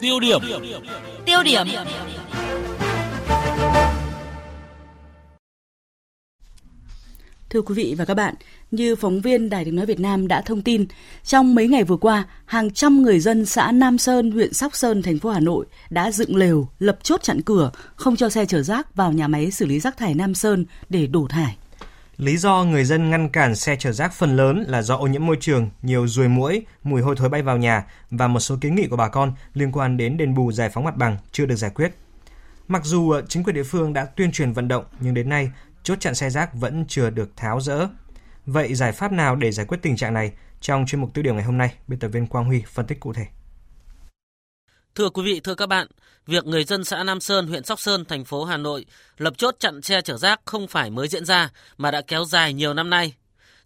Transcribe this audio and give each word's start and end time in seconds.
Tiêu 0.00 0.20
điểm. 0.20 0.40
Tiêu 1.24 1.42
điểm. 1.44 1.66
Thưa 7.50 7.62
quý 7.62 7.74
vị 7.74 7.94
và 7.98 8.04
các 8.04 8.14
bạn, 8.14 8.34
như 8.70 8.96
phóng 8.96 9.20
viên 9.20 9.50
Đài 9.50 9.64
tiếng 9.64 9.76
nói 9.76 9.86
Việt 9.86 10.00
Nam 10.00 10.28
đã 10.28 10.40
thông 10.40 10.62
tin, 10.62 10.86
trong 11.24 11.54
mấy 11.54 11.68
ngày 11.68 11.84
vừa 11.84 11.96
qua, 11.96 12.24
hàng 12.44 12.70
trăm 12.70 13.02
người 13.02 13.20
dân 13.20 13.46
xã 13.46 13.72
Nam 13.72 13.98
Sơn, 13.98 14.30
huyện 14.30 14.52
Sóc 14.52 14.76
Sơn, 14.76 15.02
thành 15.02 15.18
phố 15.18 15.30
Hà 15.30 15.40
Nội 15.40 15.66
đã 15.90 16.10
dựng 16.10 16.36
lều, 16.36 16.68
lập 16.78 16.98
chốt 17.02 17.22
chặn 17.22 17.42
cửa, 17.42 17.70
không 17.94 18.16
cho 18.16 18.28
xe 18.28 18.46
chở 18.46 18.62
rác 18.62 18.94
vào 18.94 19.12
nhà 19.12 19.28
máy 19.28 19.50
xử 19.50 19.66
lý 19.66 19.80
rác 19.80 19.96
thải 19.96 20.14
Nam 20.14 20.34
Sơn 20.34 20.64
để 20.88 21.06
đổ 21.06 21.26
thải. 21.30 21.56
Lý 22.16 22.36
do 22.36 22.64
người 22.64 22.84
dân 22.84 23.10
ngăn 23.10 23.28
cản 23.28 23.56
xe 23.56 23.76
chở 23.76 23.92
rác 23.92 24.12
phần 24.12 24.36
lớn 24.36 24.64
là 24.68 24.82
do 24.82 24.96
ô 24.96 25.06
nhiễm 25.06 25.26
môi 25.26 25.36
trường, 25.40 25.70
nhiều 25.82 26.06
ruồi 26.06 26.28
muỗi, 26.28 26.62
mùi 26.82 27.02
hôi 27.02 27.16
thối 27.16 27.28
bay 27.28 27.42
vào 27.42 27.56
nhà 27.56 27.84
và 28.10 28.28
một 28.28 28.40
số 28.40 28.56
kiến 28.60 28.74
nghị 28.74 28.86
của 28.86 28.96
bà 28.96 29.08
con 29.08 29.32
liên 29.54 29.72
quan 29.72 29.96
đến 29.96 30.16
đền 30.16 30.34
bù 30.34 30.52
giải 30.52 30.70
phóng 30.70 30.84
mặt 30.84 30.96
bằng 30.96 31.16
chưa 31.32 31.46
được 31.46 31.56
giải 31.56 31.70
quyết. 31.70 31.92
Mặc 32.68 32.84
dù 32.84 33.10
ờ, 33.10 33.22
chính 33.28 33.44
quyền 33.44 33.54
địa 33.54 33.62
phương 33.62 33.92
đã 33.92 34.04
tuyên 34.04 34.32
truyền 34.32 34.52
vận 34.52 34.68
động 34.68 34.84
nhưng 35.00 35.14
đến 35.14 35.28
nay 35.28 35.50
chốt 35.82 36.00
chặn 36.00 36.14
xe 36.14 36.30
rác 36.30 36.54
vẫn 36.54 36.84
chưa 36.88 37.10
được 37.10 37.36
tháo 37.36 37.60
rỡ. 37.60 37.86
Vậy 38.46 38.74
giải 38.74 38.92
pháp 38.92 39.12
nào 39.12 39.36
để 39.36 39.52
giải 39.52 39.66
quyết 39.66 39.78
tình 39.82 39.96
trạng 39.96 40.14
này? 40.14 40.32
Trong 40.60 40.86
chuyên 40.86 41.00
mục 41.00 41.14
tiêu 41.14 41.24
điểm 41.24 41.36
ngày 41.36 41.44
hôm 41.44 41.58
nay, 41.58 41.74
biên 41.88 41.98
tập 41.98 42.08
viên 42.08 42.26
Quang 42.26 42.44
Huy 42.44 42.62
phân 42.72 42.86
tích 42.86 43.00
cụ 43.00 43.12
thể. 43.12 43.26
Thưa 44.96 45.10
quý 45.10 45.22
vị, 45.22 45.40
thưa 45.40 45.54
các 45.54 45.66
bạn, 45.66 45.86
việc 46.26 46.46
người 46.46 46.64
dân 46.64 46.84
xã 46.84 47.04
Nam 47.04 47.20
Sơn, 47.20 47.46
huyện 47.46 47.64
Sóc 47.64 47.80
Sơn, 47.80 48.04
thành 48.04 48.24
phố 48.24 48.44
Hà 48.44 48.56
Nội 48.56 48.84
lập 49.18 49.34
chốt 49.38 49.56
chặn 49.58 49.82
xe 49.82 50.00
chở 50.00 50.16
rác 50.16 50.40
không 50.44 50.66
phải 50.66 50.90
mới 50.90 51.08
diễn 51.08 51.24
ra 51.24 51.50
mà 51.76 51.90
đã 51.90 52.00
kéo 52.00 52.24
dài 52.24 52.52
nhiều 52.52 52.74
năm 52.74 52.90
nay. 52.90 53.14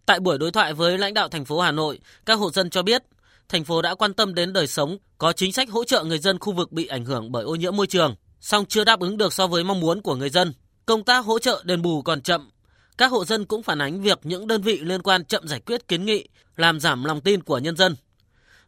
Tại 0.07 0.21
buổi 0.21 0.39
đối 0.39 0.51
thoại 0.51 0.75
với 0.75 0.99
lãnh 0.99 1.15
đạo 1.15 1.29
thành 1.29 1.45
phố 1.45 1.61
Hà 1.61 1.73
Nội, 1.73 1.99
các 2.27 2.35
hộ 2.35 2.51
dân 2.51 2.71
cho 2.71 2.83
biết 2.83 3.03
thành 3.49 3.65
phố 3.65 3.83
đã 3.83 3.95
quan 3.95 4.15
tâm 4.15 4.35
đến 4.35 4.53
đời 4.53 4.67
sống, 4.67 4.99
có 5.19 5.33
chính 5.33 5.53
sách 5.53 5.71
hỗ 5.71 5.85
trợ 5.85 6.05
người 6.05 6.19
dân 6.19 6.39
khu 6.39 6.53
vực 6.53 6.73
bị 6.73 6.87
ảnh 6.87 7.05
hưởng 7.05 7.33
bởi 7.33 7.45
ô 7.45 7.55
nhiễm 7.55 7.77
môi 7.77 7.87
trường, 7.87 8.15
song 8.41 8.65
chưa 8.69 8.85
đáp 8.85 9.01
ứng 9.01 9.17
được 9.17 9.33
so 9.33 9.47
với 9.47 9.65
mong 9.65 9.81
muốn 9.81 10.03
của 10.03 10.15
người 10.15 10.31
dân. 10.31 10.53
Công 10.87 11.05
tác 11.05 11.25
hỗ 11.25 11.39
trợ 11.39 11.63
đền 11.65 11.83
bù 11.83 12.03
còn 12.03 12.21
chậm. 12.21 12.51
Các 12.99 13.11
hộ 13.11 13.25
dân 13.25 13.45
cũng 13.45 13.63
phản 13.63 13.79
ánh 13.79 14.03
việc 14.03 14.19
những 14.23 14.47
đơn 14.47 14.63
vị 14.63 14.79
liên 14.83 15.03
quan 15.03 15.25
chậm 15.25 15.49
giải 15.49 15.61
quyết 15.61 15.89
kiến 15.89 16.05
nghị, 16.05 16.29
làm 16.57 16.81
giảm 16.81 17.05
lòng 17.05 17.21
tin 17.21 17.43
của 17.43 17.59
nhân 17.59 17.77
dân. 17.77 17.97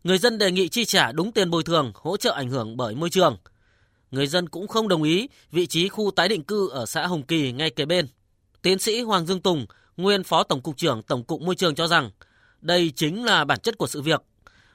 Người 0.04 0.18
dân 0.18 0.38
đề 0.38 0.50
nghị 0.50 0.68
chi 0.68 0.84
trả 0.84 1.12
đúng 1.12 1.32
tiền 1.32 1.50
bồi 1.50 1.62
thường, 1.62 1.92
hỗ 1.94 2.16
trợ 2.16 2.32
ảnh 2.32 2.48
hưởng 2.48 2.76
bởi 2.76 2.94
môi 2.94 3.10
trường. 3.10 3.36
Người 4.10 4.26
dân 4.26 4.48
cũng 4.48 4.68
không 4.68 4.88
đồng 4.88 5.02
ý 5.02 5.28
vị 5.52 5.66
trí 5.66 5.88
khu 5.88 6.10
tái 6.10 6.28
định 6.28 6.42
cư 6.42 6.68
ở 6.70 6.86
xã 6.86 7.06
Hồng 7.06 7.22
Kỳ 7.22 7.52
ngay 7.52 7.70
kế 7.70 7.84
bên. 7.84 8.06
Tiến 8.62 8.78
sĩ 8.78 9.00
Hoàng 9.00 9.26
Dương 9.26 9.40
Tùng, 9.40 9.66
nguyên 9.96 10.24
Phó 10.24 10.42
Tổng 10.42 10.60
cục 10.60 10.76
trưởng 10.76 11.02
Tổng 11.02 11.24
cục 11.24 11.40
Môi 11.40 11.54
trường 11.54 11.74
cho 11.74 11.86
rằng, 11.86 12.10
đây 12.60 12.92
chính 12.96 13.24
là 13.24 13.44
bản 13.44 13.60
chất 13.60 13.78
của 13.78 13.86
sự 13.86 14.02
việc. 14.02 14.22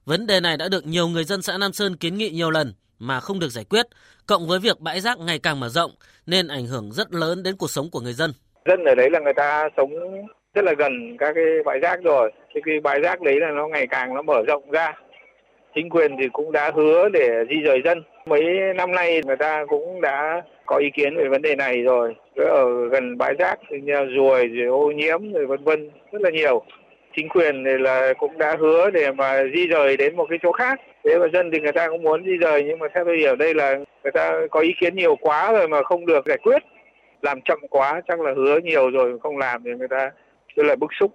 Vấn 0.06 0.28
đề 0.28 0.40
này 0.40 0.58
đã 0.58 0.70
được 0.70 0.86
nhiều 0.86 1.08
người 1.08 1.24
dân 1.24 1.42
xã 1.42 1.58
Nam 1.58 1.74
Sơn 1.74 1.96
kiến 1.96 2.18
nghị 2.18 2.30
nhiều 2.30 2.52
lần 2.52 2.74
mà 3.00 3.20
không 3.20 3.40
được 3.40 3.50
giải 3.50 3.66
quyết, 3.66 3.86
cộng 4.28 4.48
với 4.48 4.60
việc 4.60 4.80
bãi 4.80 5.02
rác 5.02 5.20
ngày 5.20 5.40
càng 5.40 5.60
mở 5.60 5.70
rộng 5.70 5.92
nên 6.26 6.48
ảnh 6.48 6.68
hưởng 6.68 6.92
rất 6.92 7.14
lớn 7.14 7.44
đến 7.44 7.56
cuộc 7.58 7.72
sống 7.72 7.90
của 7.90 8.00
người 8.00 8.14
dân. 8.14 8.34
Dân 8.66 8.84
ở 8.86 8.96
đấy 8.96 9.10
là 9.12 9.20
người 9.20 9.34
ta 9.36 9.70
sống 9.78 9.90
rất 10.54 10.62
là 10.66 10.74
gần 10.78 10.92
các 11.20 11.32
cái 11.36 11.44
bãi 11.66 11.80
rác 11.80 12.00
rồi. 12.04 12.32
Thì 12.56 12.62
cái 12.66 12.76
bãi 12.84 13.00
rác 13.04 13.22
đấy 13.22 13.36
là 13.40 13.48
nó 13.56 13.68
ngày 13.68 13.88
càng 13.90 14.14
nó 14.14 14.22
mở 14.22 14.42
rộng 14.48 14.72
ra. 14.72 14.94
Chính 15.78 15.90
quyền 15.90 16.18
thì 16.20 16.28
cũng 16.34 16.52
đã 16.52 16.72
hứa 16.76 17.10
để 17.10 17.30
di 17.50 17.62
rời 17.62 17.82
dân. 17.86 18.04
Mấy 18.26 18.44
năm 18.76 18.92
nay 18.92 19.22
người 19.26 19.36
ta 19.36 19.66
cũng 19.66 20.02
đã 20.02 20.42
có 20.66 20.76
ý 20.76 20.90
kiến 20.94 21.16
về 21.18 21.28
vấn 21.28 21.42
đề 21.42 21.56
này 21.56 21.82
rồi. 21.82 22.16
Ở 22.36 22.88
gần 22.92 23.18
bãi 23.18 23.34
rác 23.40 23.60
thì 23.70 23.78
ruồi, 24.16 24.48
rồi 24.48 24.68
ô 24.68 24.92
nhiễm, 24.92 25.34
rồi 25.34 25.46
vân 25.46 25.64
vân 25.64 25.90
rất 26.12 26.22
là 26.22 26.30
nhiều 26.30 26.64
chính 27.16 27.30
quyền 27.30 27.64
thì 27.66 27.72
là 27.78 28.14
cũng 28.20 28.38
đã 28.38 28.56
hứa 28.60 28.90
để 28.90 29.12
mà 29.12 29.44
di 29.56 29.68
rời 29.68 29.98
đến 29.98 30.16
một 30.16 30.26
cái 30.30 30.40
chỗ 30.44 30.52
khác 30.52 30.82
thế 31.04 31.18
mà 31.20 31.26
dân 31.34 31.52
thì 31.52 31.60
người 31.60 31.72
ta 31.72 31.88
cũng 31.90 32.04
muốn 32.04 32.26
di 32.26 32.38
rời 32.38 32.64
nhưng 32.64 32.80
mà 32.80 32.88
theo 32.94 33.06
tôi 33.06 33.18
hiểu 33.18 33.36
đây 33.36 33.54
là 33.54 33.76
người 34.04 34.12
ta 34.14 34.32
có 34.52 34.60
ý 34.60 34.74
kiến 34.80 34.96
nhiều 34.96 35.16
quá 35.16 35.52
rồi 35.52 35.68
mà 35.68 35.84
không 35.84 36.06
được 36.06 36.26
giải 36.26 36.38
quyết 36.38 36.64
làm 37.22 37.42
chậm 37.42 37.60
quá 37.70 38.02
chắc 38.08 38.20
là 38.20 38.34
hứa 38.36 38.60
nhiều 38.60 38.90
rồi 38.90 39.20
không 39.20 39.38
làm 39.38 39.64
thì 39.64 39.72
người 39.72 39.88
ta 39.88 40.12
rất 40.56 40.66
là 40.66 40.76
bức 40.76 40.90
xúc 41.00 41.12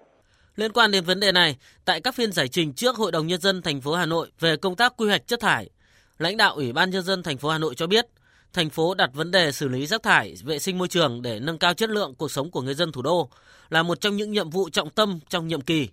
Liên 0.56 0.72
quan 0.72 0.90
đến 0.90 1.04
vấn 1.04 1.20
đề 1.20 1.32
này, 1.32 1.56
tại 1.84 2.00
các 2.00 2.14
phiên 2.14 2.32
giải 2.32 2.48
trình 2.48 2.72
trước 2.72 2.96
Hội 2.96 3.12
đồng 3.12 3.26
nhân 3.26 3.40
dân 3.40 3.62
thành 3.62 3.80
phố 3.80 3.94
Hà 3.94 4.06
Nội 4.06 4.30
về 4.40 4.56
công 4.56 4.76
tác 4.76 4.96
quy 4.96 5.08
hoạch 5.08 5.26
chất 5.26 5.40
thải, 5.40 5.70
lãnh 6.18 6.36
đạo 6.36 6.54
Ủy 6.54 6.72
ban 6.72 6.90
nhân 6.90 7.04
dân 7.04 7.22
thành 7.22 7.38
phố 7.38 7.48
Hà 7.48 7.58
Nội 7.58 7.74
cho 7.74 7.86
biết, 7.86 8.06
thành 8.52 8.70
phố 8.70 8.94
đặt 8.94 9.10
vấn 9.14 9.30
đề 9.30 9.52
xử 9.52 9.68
lý 9.68 9.86
rác 9.86 10.02
thải, 10.02 10.36
vệ 10.44 10.58
sinh 10.58 10.78
môi 10.78 10.88
trường 10.88 11.22
để 11.22 11.40
nâng 11.40 11.58
cao 11.58 11.74
chất 11.74 11.90
lượng 11.90 12.14
cuộc 12.14 12.30
sống 12.30 12.50
của 12.50 12.60
người 12.62 12.74
dân 12.74 12.92
thủ 12.92 13.02
đô 13.02 13.30
là 13.70 13.82
một 13.82 14.00
trong 14.00 14.16
những 14.16 14.30
nhiệm 14.30 14.50
vụ 14.50 14.70
trọng 14.70 14.90
tâm 14.90 15.18
trong 15.28 15.48
nhiệm 15.48 15.60
kỳ. 15.60 15.88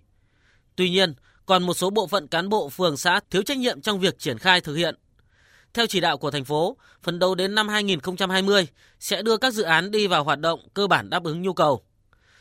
Tuy 0.76 0.90
nhiên, 0.90 1.14
còn 1.46 1.62
một 1.62 1.74
số 1.74 1.90
bộ 1.90 2.06
phận 2.06 2.28
cán 2.28 2.48
bộ 2.48 2.68
phường 2.68 2.96
xã 2.96 3.20
thiếu 3.30 3.42
trách 3.42 3.58
nhiệm 3.58 3.80
trong 3.80 4.00
việc 4.00 4.18
triển 4.18 4.38
khai 4.38 4.60
thực 4.60 4.74
hiện. 4.74 4.94
Theo 5.74 5.86
chỉ 5.86 6.00
đạo 6.00 6.18
của 6.18 6.30
thành 6.30 6.44
phố, 6.44 6.76
phấn 7.02 7.18
đấu 7.18 7.34
đến 7.34 7.54
năm 7.54 7.68
2020 7.68 8.66
sẽ 9.00 9.22
đưa 9.22 9.36
các 9.36 9.54
dự 9.54 9.62
án 9.62 9.90
đi 9.90 10.06
vào 10.06 10.24
hoạt 10.24 10.40
động 10.40 10.60
cơ 10.74 10.86
bản 10.86 11.10
đáp 11.10 11.24
ứng 11.24 11.42
nhu 11.42 11.52
cầu. 11.52 11.82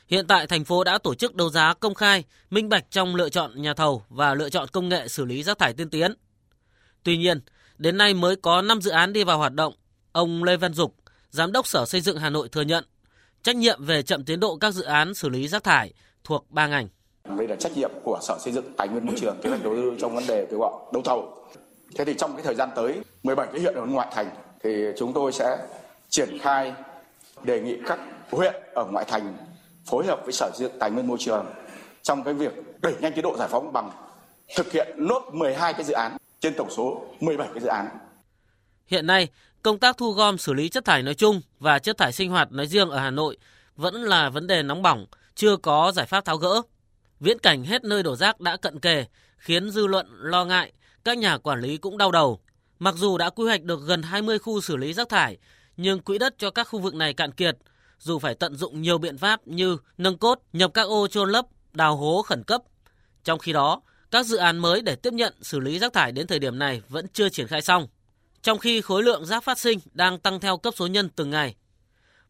Hiện 0.09 0.27
tại 0.27 0.47
thành 0.47 0.65
phố 0.65 0.83
đã 0.83 0.97
tổ 0.97 1.15
chức 1.15 1.35
đấu 1.35 1.49
giá 1.49 1.73
công 1.73 1.93
khai, 1.93 2.23
minh 2.49 2.69
bạch 2.69 2.85
trong 2.91 3.15
lựa 3.15 3.29
chọn 3.29 3.61
nhà 3.61 3.73
thầu 3.73 4.03
và 4.09 4.33
lựa 4.33 4.49
chọn 4.49 4.67
công 4.71 4.89
nghệ 4.89 5.07
xử 5.07 5.25
lý 5.25 5.43
rác 5.43 5.57
thải 5.57 5.73
tiên 5.73 5.89
tiến. 5.89 6.13
Tuy 7.03 7.17
nhiên, 7.17 7.39
đến 7.77 7.97
nay 7.97 8.13
mới 8.13 8.35
có 8.35 8.61
5 8.61 8.81
dự 8.81 8.91
án 8.91 9.13
đi 9.13 9.23
vào 9.23 9.37
hoạt 9.37 9.53
động. 9.53 9.73
Ông 10.11 10.43
Lê 10.43 10.57
Văn 10.57 10.73
Dục, 10.73 10.95
Giám 11.29 11.51
đốc 11.51 11.67
Sở 11.67 11.85
Xây 11.85 12.01
dựng 12.01 12.17
Hà 12.17 12.29
Nội 12.29 12.49
thừa 12.49 12.61
nhận, 12.61 12.85
trách 13.43 13.55
nhiệm 13.55 13.85
về 13.85 14.01
chậm 14.01 14.25
tiến 14.25 14.39
độ 14.39 14.55
các 14.55 14.71
dự 14.71 14.83
án 14.83 15.13
xử 15.13 15.29
lý 15.29 15.47
rác 15.47 15.63
thải 15.63 15.93
thuộc 16.23 16.45
ba 16.49 16.67
ngành. 16.67 16.87
Đây 17.37 17.47
là 17.47 17.55
trách 17.55 17.77
nhiệm 17.77 17.91
của 18.03 18.19
Sở 18.21 18.37
Xây 18.39 18.53
dựng 18.53 18.73
Tài 18.77 18.87
nguyên 18.87 19.05
Môi 19.05 19.15
trường 19.19 19.37
kế 19.41 19.49
hoạch 19.49 19.63
đầu 19.63 19.75
tư 19.75 19.95
trong 20.01 20.15
vấn 20.15 20.27
đề 20.27 20.47
kêu 20.51 20.59
gọi 20.59 20.73
đấu 20.93 21.01
thầu. 21.05 21.47
Thế 21.95 22.05
thì 22.05 22.13
trong 22.17 22.33
cái 22.33 22.43
thời 22.43 22.55
gian 22.55 22.69
tới, 22.75 23.01
17 23.23 23.47
cái 23.51 23.61
huyện 23.61 23.73
ở 23.75 23.85
ngoại 23.85 24.07
thành 24.11 24.29
thì 24.63 24.85
chúng 24.97 25.13
tôi 25.13 25.31
sẽ 25.31 25.57
triển 26.09 26.37
khai 26.39 26.73
đề 27.43 27.61
nghị 27.61 27.77
các 27.87 27.99
huyện 28.31 28.53
ở 28.75 28.85
ngoại 28.91 29.05
thành 29.07 29.37
phối 29.89 30.05
hợp 30.05 30.19
với 30.23 30.33
Sở 30.33 30.51
Tài 30.79 30.91
nguyên 30.91 31.07
Môi 31.07 31.17
trường 31.19 31.45
trong 32.01 32.23
cái 32.23 32.33
việc 32.33 32.53
đẩy 32.81 32.93
nhanh 32.99 33.13
tiến 33.13 33.23
độ 33.23 33.37
giải 33.37 33.47
phóng 33.51 33.73
bằng 33.73 33.91
thực 34.55 34.71
hiện 34.71 34.87
nốt 34.97 35.29
12 35.33 35.73
cái 35.73 35.83
dự 35.83 35.93
án 35.93 36.17
trên 36.39 36.53
tổng 36.57 36.69
số 36.69 37.05
17 37.19 37.47
cái 37.53 37.61
dự 37.61 37.67
án. 37.67 37.87
Hiện 38.87 39.07
nay, 39.07 39.27
công 39.61 39.79
tác 39.79 39.97
thu 39.97 40.11
gom 40.11 40.37
xử 40.37 40.53
lý 40.53 40.69
chất 40.69 40.85
thải 40.85 41.03
nói 41.03 41.13
chung 41.13 41.41
và 41.59 41.79
chất 41.79 41.97
thải 41.97 42.11
sinh 42.11 42.29
hoạt 42.29 42.51
nói 42.51 42.67
riêng 42.67 42.89
ở 42.89 42.99
Hà 42.99 43.09
Nội 43.09 43.37
vẫn 43.75 43.95
là 43.95 44.29
vấn 44.29 44.47
đề 44.47 44.63
nóng 44.63 44.81
bỏng, 44.81 45.05
chưa 45.35 45.57
có 45.57 45.91
giải 45.95 46.05
pháp 46.05 46.25
tháo 46.25 46.37
gỡ. 46.37 46.61
Viễn 47.19 47.39
cảnh 47.39 47.63
hết 47.63 47.83
nơi 47.83 48.03
đổ 48.03 48.15
rác 48.15 48.39
đã 48.39 48.57
cận 48.57 48.79
kề, 48.79 49.05
khiến 49.37 49.71
dư 49.71 49.87
luận 49.87 50.07
lo 50.11 50.45
ngại, 50.45 50.71
các 51.03 51.17
nhà 51.17 51.37
quản 51.37 51.61
lý 51.61 51.77
cũng 51.77 51.97
đau 51.97 52.11
đầu. 52.11 52.39
Mặc 52.79 52.95
dù 52.97 53.17
đã 53.17 53.29
quy 53.29 53.45
hoạch 53.45 53.63
được 53.63 53.79
gần 53.85 54.01
20 54.01 54.39
khu 54.39 54.61
xử 54.61 54.77
lý 54.77 54.93
rác 54.93 55.09
thải, 55.09 55.37
nhưng 55.77 55.99
quỹ 55.99 56.17
đất 56.17 56.35
cho 56.37 56.51
các 56.51 56.63
khu 56.63 56.79
vực 56.79 56.95
này 56.95 57.13
cạn 57.13 57.31
kiệt, 57.31 57.57
dù 57.99 58.19
phải 58.19 58.35
tận 58.35 58.55
dụng 58.55 58.81
nhiều 58.81 58.97
biện 58.97 59.17
pháp 59.17 59.47
như 59.47 59.77
nâng 59.97 60.17
cốt, 60.17 60.41
nhập 60.53 60.71
các 60.73 60.81
ô 60.81 61.07
chôn 61.07 61.29
lấp, 61.29 61.45
đào 61.73 61.95
hố 61.95 62.21
khẩn 62.21 62.43
cấp. 62.43 62.61
Trong 63.23 63.39
khi 63.39 63.53
đó, 63.53 63.81
các 64.11 64.25
dự 64.25 64.37
án 64.37 64.57
mới 64.57 64.81
để 64.81 64.95
tiếp 64.95 65.13
nhận 65.13 65.33
xử 65.41 65.59
lý 65.59 65.79
rác 65.79 65.93
thải 65.93 66.11
đến 66.11 66.27
thời 66.27 66.39
điểm 66.39 66.59
này 66.59 66.81
vẫn 66.89 67.05
chưa 67.13 67.29
triển 67.29 67.47
khai 67.47 67.61
xong. 67.61 67.87
Trong 68.41 68.59
khi 68.59 68.81
khối 68.81 69.03
lượng 69.03 69.25
rác 69.25 69.43
phát 69.43 69.59
sinh 69.59 69.79
đang 69.93 70.19
tăng 70.19 70.39
theo 70.39 70.57
cấp 70.57 70.73
số 70.77 70.87
nhân 70.87 71.09
từng 71.09 71.29
ngày. 71.29 71.55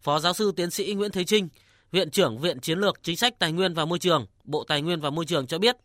Phó 0.01 0.19
giáo 0.19 0.33
sư 0.33 0.51
tiến 0.55 0.69
sĩ 0.69 0.93
Nguyễn 0.93 1.11
Thế 1.11 1.23
Trinh, 1.23 1.49
Viện 1.91 2.11
trưởng 2.11 2.37
Viện 2.37 2.59
Chiến 2.59 2.79
lược 2.79 3.03
Chính 3.03 3.17
sách 3.17 3.39
Tài 3.39 3.51
nguyên 3.51 3.73
và 3.73 3.85
Môi 3.85 3.99
trường, 3.99 4.25
Bộ 4.43 4.63
Tài 4.63 4.81
nguyên 4.81 5.01
và 5.01 5.09
Môi 5.09 5.25
trường 5.25 5.47
cho 5.47 5.59
biết, 5.59 5.75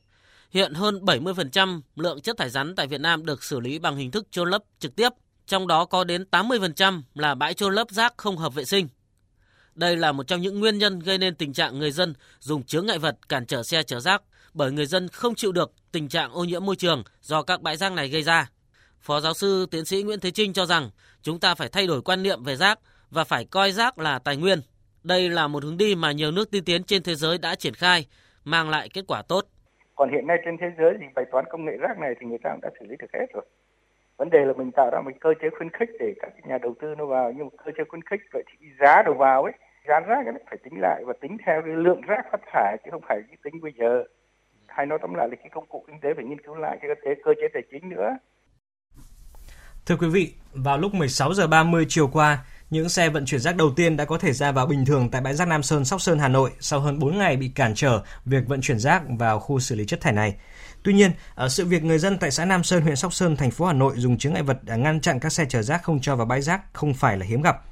hiện 0.50 0.74
hơn 0.74 1.04
70% 1.04 1.80
lượng 1.96 2.20
chất 2.20 2.36
thải 2.38 2.50
rắn 2.50 2.74
tại 2.74 2.86
Việt 2.86 3.00
Nam 3.00 3.26
được 3.26 3.44
xử 3.44 3.60
lý 3.60 3.78
bằng 3.78 3.96
hình 3.96 4.10
thức 4.10 4.26
chôn 4.30 4.50
lấp 4.50 4.62
trực 4.78 4.96
tiếp, 4.96 5.08
trong 5.46 5.66
đó 5.66 5.84
có 5.84 6.04
đến 6.04 6.24
80% 6.30 7.02
là 7.14 7.34
bãi 7.34 7.54
chôn 7.54 7.74
lấp 7.74 7.90
rác 7.90 8.14
không 8.16 8.36
hợp 8.36 8.54
vệ 8.54 8.64
sinh. 8.64 8.88
Đây 9.74 9.96
là 9.96 10.12
một 10.12 10.26
trong 10.26 10.40
những 10.40 10.60
nguyên 10.60 10.78
nhân 10.78 11.00
gây 11.00 11.18
nên 11.18 11.34
tình 11.34 11.52
trạng 11.52 11.78
người 11.78 11.90
dân 11.90 12.14
dùng 12.38 12.62
chướng 12.62 12.86
ngại 12.86 12.98
vật 12.98 13.16
cản 13.28 13.46
trở 13.46 13.62
xe 13.62 13.82
chở 13.82 14.00
rác 14.00 14.22
bởi 14.54 14.72
người 14.72 14.86
dân 14.86 15.08
không 15.08 15.34
chịu 15.34 15.52
được 15.52 15.72
tình 15.92 16.08
trạng 16.08 16.32
ô 16.32 16.44
nhiễm 16.44 16.64
môi 16.66 16.76
trường 16.76 17.02
do 17.20 17.42
các 17.42 17.62
bãi 17.62 17.76
rác 17.76 17.92
này 17.92 18.08
gây 18.08 18.22
ra. 18.22 18.50
Phó 19.00 19.20
giáo 19.20 19.34
sư 19.34 19.66
tiến 19.70 19.84
sĩ 19.84 20.02
Nguyễn 20.02 20.20
Thế 20.20 20.30
Trinh 20.30 20.52
cho 20.52 20.66
rằng 20.66 20.90
chúng 21.22 21.40
ta 21.40 21.54
phải 21.54 21.68
thay 21.72 21.86
đổi 21.86 22.02
quan 22.02 22.22
niệm 22.22 22.44
về 22.44 22.56
rác 22.56 22.78
và 23.10 23.24
phải 23.24 23.44
coi 23.50 23.72
rác 23.72 23.98
là 23.98 24.18
tài 24.18 24.36
nguyên. 24.36 24.58
Đây 25.04 25.28
là 25.28 25.48
một 25.48 25.64
hướng 25.64 25.76
đi 25.76 25.94
mà 25.94 26.12
nhiều 26.12 26.30
nước 26.30 26.50
tiên 26.50 26.64
tiến 26.64 26.84
trên 26.84 27.02
thế 27.02 27.14
giới 27.14 27.38
đã 27.38 27.54
triển 27.54 27.74
khai, 27.74 28.06
mang 28.44 28.70
lại 28.70 28.88
kết 28.94 29.04
quả 29.08 29.22
tốt. 29.28 29.44
Còn 29.94 30.10
hiện 30.12 30.26
nay 30.26 30.36
trên 30.44 30.56
thế 30.60 30.66
giới 30.78 30.92
thì 31.00 31.06
bài 31.14 31.24
toán 31.32 31.44
công 31.50 31.64
nghệ 31.64 31.72
rác 31.80 31.98
này 31.98 32.14
thì 32.20 32.26
người 32.26 32.38
ta 32.42 32.50
cũng 32.52 32.60
đã 32.60 32.70
xử 32.80 32.86
lý 32.86 32.96
được 32.98 33.10
hết 33.12 33.26
rồi. 33.34 33.44
Vấn 34.16 34.30
đề 34.30 34.44
là 34.44 34.52
mình 34.56 34.70
tạo 34.72 34.90
ra 34.92 35.00
một 35.00 35.10
cơ 35.20 35.30
chế 35.42 35.48
khuyến 35.58 35.70
khích 35.70 35.90
để 36.00 36.14
các 36.20 36.32
nhà 36.48 36.58
đầu 36.58 36.74
tư 36.80 36.94
nó 36.98 37.06
vào 37.06 37.32
nhưng 37.36 37.44
mà 37.46 37.64
cơ 37.64 37.70
chế 37.76 37.84
khuyến 37.88 38.02
khích 38.02 38.20
vậy 38.32 38.42
thì 38.46 38.66
giá 38.80 39.02
đầu 39.02 39.14
vào 39.14 39.42
ấy 39.42 39.52
giá 39.88 40.00
rác 40.00 40.26
nó 40.26 40.32
phải 40.50 40.58
tính 40.64 40.80
lại 40.80 41.02
và 41.06 41.12
tính 41.20 41.36
theo 41.46 41.62
cái 41.64 41.74
lượng 41.74 42.00
rác 42.00 42.22
phát 42.32 42.40
thải 42.52 42.76
chứ 42.84 42.90
không 42.90 43.02
phải 43.08 43.18
tính 43.44 43.60
bây 43.62 43.72
giờ 43.78 44.04
hay 44.66 44.86
nói 44.86 44.98
tóm 45.02 45.14
lại 45.14 45.28
là 45.28 45.36
cái 45.36 45.50
công 45.54 45.66
cụ 45.66 45.84
kinh 45.86 46.00
tế 46.00 46.08
phải 46.16 46.24
nghiên 46.24 46.40
cứu 46.40 46.54
lại 46.54 46.78
cái 46.80 46.90
cơ 46.94 47.00
chế, 47.04 47.22
cơ 47.24 47.30
chế 47.40 47.48
tài 47.54 47.62
chính 47.70 47.88
nữa 47.88 48.16
Thưa 49.86 49.96
quý 49.96 50.08
vị, 50.08 50.34
vào 50.54 50.78
lúc 50.78 50.94
16 50.94 51.34
giờ 51.34 51.46
30 51.46 51.86
chiều 51.88 52.08
qua, 52.08 52.44
những 52.70 52.88
xe 52.88 53.08
vận 53.08 53.26
chuyển 53.26 53.40
rác 53.40 53.56
đầu 53.56 53.72
tiên 53.76 53.96
đã 53.96 54.04
có 54.04 54.18
thể 54.18 54.32
ra 54.32 54.52
vào 54.52 54.66
bình 54.66 54.84
thường 54.84 55.10
tại 55.10 55.20
bãi 55.20 55.34
rác 55.34 55.48
Nam 55.48 55.62
Sơn, 55.62 55.84
Sóc 55.84 56.00
Sơn, 56.00 56.18
Hà 56.18 56.28
Nội 56.28 56.50
sau 56.60 56.80
hơn 56.80 56.98
4 56.98 57.18
ngày 57.18 57.36
bị 57.36 57.48
cản 57.48 57.74
trở 57.74 58.02
việc 58.24 58.46
vận 58.46 58.60
chuyển 58.60 58.78
rác 58.78 59.02
vào 59.18 59.40
khu 59.40 59.60
xử 59.60 59.74
lý 59.74 59.84
chất 59.84 60.00
thải 60.00 60.12
này. 60.12 60.36
Tuy 60.82 60.92
nhiên, 60.92 61.10
ở 61.34 61.48
sự 61.48 61.64
việc 61.64 61.82
người 61.84 61.98
dân 61.98 62.18
tại 62.18 62.30
xã 62.30 62.44
Nam 62.44 62.64
Sơn, 62.64 62.82
huyện 62.82 62.96
Sóc 62.96 63.12
Sơn, 63.12 63.36
thành 63.36 63.50
phố 63.50 63.66
Hà 63.66 63.72
Nội 63.72 63.94
dùng 63.96 64.18
chướng 64.18 64.32
ngại 64.32 64.42
vật 64.42 64.58
để 64.62 64.78
ngăn 64.78 65.00
chặn 65.00 65.20
các 65.20 65.32
xe 65.32 65.44
chở 65.48 65.62
rác 65.62 65.82
không 65.82 66.00
cho 66.00 66.16
vào 66.16 66.26
bãi 66.26 66.42
rác 66.42 66.60
không 66.72 66.94
phải 66.94 67.18
là 67.18 67.26
hiếm 67.26 67.42
gặp. 67.42 67.62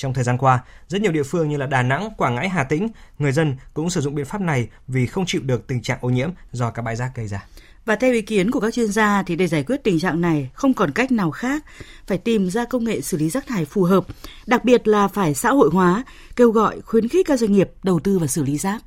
Trong 0.00 0.14
thời 0.14 0.24
gian 0.24 0.38
qua, 0.38 0.64
rất 0.88 1.00
nhiều 1.00 1.12
địa 1.12 1.22
phương 1.22 1.48
như 1.48 1.56
là 1.56 1.66
Đà 1.66 1.82
Nẵng, 1.82 2.10
Quảng 2.16 2.34
Ngãi, 2.34 2.48
Hà 2.48 2.64
Tĩnh, 2.64 2.88
người 3.18 3.32
dân 3.32 3.56
cũng 3.74 3.90
sử 3.90 4.00
dụng 4.00 4.14
biện 4.14 4.24
pháp 4.24 4.40
này 4.40 4.68
vì 4.88 5.06
không 5.06 5.24
chịu 5.26 5.40
được 5.44 5.66
tình 5.66 5.82
trạng 5.82 5.98
ô 6.00 6.10
nhiễm 6.10 6.30
do 6.52 6.70
các 6.70 6.82
bãi 6.82 6.96
rác 6.96 7.10
gây 7.14 7.28
ra. 7.28 7.44
Và 7.84 7.96
theo 7.96 8.12
ý 8.12 8.22
kiến 8.22 8.50
của 8.50 8.60
các 8.60 8.74
chuyên 8.74 8.92
gia 8.92 9.22
thì 9.22 9.36
để 9.36 9.46
giải 9.46 9.62
quyết 9.62 9.84
tình 9.84 10.00
trạng 10.00 10.20
này 10.20 10.50
không 10.54 10.74
còn 10.74 10.92
cách 10.92 11.12
nào 11.12 11.30
khác, 11.30 11.64
phải 12.06 12.18
tìm 12.18 12.50
ra 12.50 12.64
công 12.64 12.84
nghệ 12.84 13.00
xử 13.00 13.16
lý 13.16 13.30
rác 13.30 13.46
thải 13.46 13.64
phù 13.64 13.82
hợp, 13.82 14.04
đặc 14.46 14.64
biệt 14.64 14.88
là 14.88 15.08
phải 15.08 15.34
xã 15.34 15.50
hội 15.50 15.70
hóa, 15.72 16.04
kêu 16.36 16.50
gọi 16.50 16.80
khuyến 16.80 17.08
khích 17.08 17.26
các 17.26 17.38
doanh 17.38 17.52
nghiệp 17.52 17.70
đầu 17.82 18.00
tư 18.00 18.18
vào 18.18 18.26
xử 18.26 18.42
lý 18.42 18.58
rác. 18.58 18.82